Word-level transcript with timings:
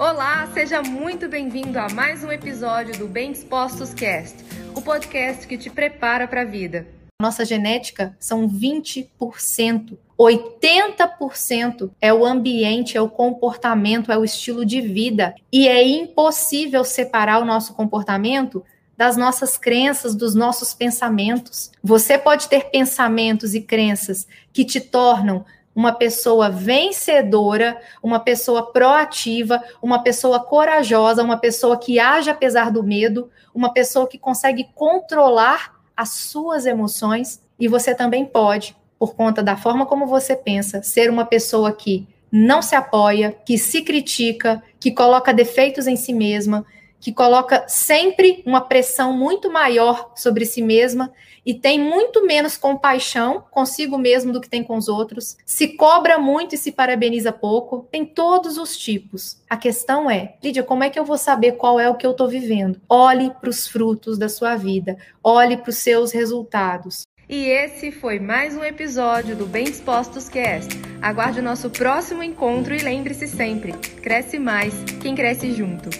Olá, 0.00 0.48
seja 0.54 0.80
muito 0.80 1.28
bem-vindo 1.28 1.78
a 1.78 1.86
mais 1.90 2.24
um 2.24 2.32
episódio 2.32 2.98
do 2.98 3.06
Bem 3.06 3.32
Dispostos 3.32 3.92
Cast, 3.92 4.34
o 4.74 4.80
podcast 4.80 5.46
que 5.46 5.58
te 5.58 5.68
prepara 5.68 6.26
para 6.26 6.40
a 6.40 6.44
vida. 6.46 6.86
Nossa 7.20 7.44
genética 7.44 8.16
são 8.18 8.48
20%. 8.48 9.98
80% 10.18 11.90
é 12.00 12.14
o 12.14 12.24
ambiente, 12.24 12.96
é 12.96 13.00
o 13.02 13.10
comportamento, 13.10 14.10
é 14.10 14.16
o 14.16 14.24
estilo 14.24 14.64
de 14.64 14.80
vida. 14.80 15.34
E 15.52 15.68
é 15.68 15.86
impossível 15.86 16.82
separar 16.82 17.38
o 17.38 17.44
nosso 17.44 17.74
comportamento 17.74 18.64
das 18.96 19.18
nossas 19.18 19.58
crenças, 19.58 20.14
dos 20.14 20.34
nossos 20.34 20.72
pensamentos. 20.72 21.70
Você 21.84 22.16
pode 22.16 22.48
ter 22.48 22.70
pensamentos 22.70 23.54
e 23.54 23.60
crenças 23.60 24.26
que 24.50 24.64
te 24.64 24.80
tornam 24.80 25.44
uma 25.80 25.92
pessoa 25.92 26.50
vencedora, 26.50 27.80
uma 28.02 28.20
pessoa 28.20 28.70
proativa, 28.70 29.64
uma 29.80 30.02
pessoa 30.02 30.38
corajosa, 30.38 31.22
uma 31.22 31.38
pessoa 31.38 31.78
que 31.78 31.98
age 31.98 32.28
apesar 32.28 32.70
do 32.70 32.82
medo, 32.82 33.30
uma 33.54 33.72
pessoa 33.72 34.06
que 34.06 34.18
consegue 34.18 34.68
controlar 34.74 35.80
as 35.96 36.10
suas 36.10 36.66
emoções. 36.66 37.42
E 37.58 37.66
você 37.66 37.94
também 37.94 38.26
pode, 38.26 38.76
por 38.98 39.14
conta 39.14 39.42
da 39.42 39.56
forma 39.56 39.86
como 39.86 40.06
você 40.06 40.36
pensa, 40.36 40.82
ser 40.82 41.08
uma 41.08 41.24
pessoa 41.24 41.72
que 41.72 42.06
não 42.30 42.60
se 42.60 42.74
apoia, 42.74 43.34
que 43.46 43.56
se 43.56 43.80
critica, 43.80 44.62
que 44.78 44.90
coloca 44.90 45.32
defeitos 45.32 45.86
em 45.86 45.96
si 45.96 46.12
mesma, 46.12 46.66
que 47.00 47.12
coloca 47.12 47.64
sempre 47.66 48.42
uma 48.46 48.60
pressão 48.60 49.12
muito 49.12 49.50
maior 49.50 50.12
sobre 50.14 50.44
si 50.44 50.62
mesma 50.62 51.10
e 51.44 51.54
tem 51.54 51.80
muito 51.80 52.24
menos 52.26 52.56
compaixão 52.56 53.42
consigo 53.50 53.96
mesmo 53.96 54.32
do 54.32 54.40
que 54.40 54.48
tem 54.48 54.62
com 54.62 54.76
os 54.76 54.88
outros, 54.88 55.36
se 55.46 55.68
cobra 55.68 56.18
muito 56.18 56.54
e 56.54 56.58
se 56.58 56.70
parabeniza 56.70 57.32
pouco, 57.32 57.88
tem 57.90 58.04
todos 58.04 58.58
os 58.58 58.76
tipos. 58.76 59.42
A 59.48 59.56
questão 59.56 60.10
é, 60.10 60.34
Lídia, 60.42 60.62
como 60.62 60.84
é 60.84 60.90
que 60.90 60.98
eu 60.98 61.04
vou 61.04 61.16
saber 61.16 61.52
qual 61.52 61.80
é 61.80 61.88
o 61.88 61.94
que 61.94 62.06
eu 62.06 62.10
estou 62.10 62.28
vivendo? 62.28 62.80
Olhe 62.88 63.30
para 63.30 63.50
os 63.50 63.66
frutos 63.66 64.18
da 64.18 64.28
sua 64.28 64.54
vida, 64.56 64.98
olhe 65.24 65.56
para 65.56 65.70
os 65.70 65.78
seus 65.78 66.12
resultados. 66.12 67.02
E 67.28 67.44
esse 67.48 67.92
foi 67.92 68.18
mais 68.18 68.56
um 68.56 68.64
episódio 68.64 69.36
do 69.36 69.46
Bem 69.46 69.64
Dispostos 69.64 70.28
Cast. 70.28 70.68
Aguarde 71.00 71.38
o 71.38 71.42
nosso 71.42 71.70
próximo 71.70 72.24
encontro 72.24 72.74
e 72.74 72.82
lembre-se 72.82 73.28
sempre: 73.28 73.72
cresce 74.02 74.36
mais 74.36 74.74
quem 75.00 75.14
cresce 75.14 75.52
junto. 75.52 75.90